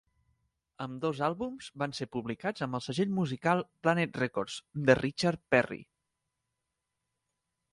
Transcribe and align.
Ambdós 0.83 1.19
àlbums 1.27 1.67
van 1.81 1.93
ser 1.97 2.07
publicats 2.15 2.65
amb 2.67 2.77
el 2.79 2.83
segell 2.85 3.13
musical 3.19 3.61
Planet 3.87 4.17
Records 4.23 4.57
de 4.89 4.97
Richard 5.03 5.45
Perry. 5.57 5.81